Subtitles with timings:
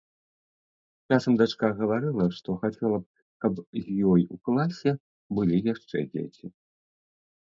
[1.11, 3.03] Часам дачка гаварыла, што хацела б,
[3.45, 3.81] каб з
[4.13, 4.91] ёй у класе
[5.41, 6.45] былі яшчэ дзеці.